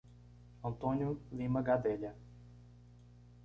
[0.63, 2.15] Antônio Lima Gadelha